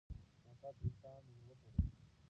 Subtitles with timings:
[0.49, 1.91] نفرت د انسان زړه توروي.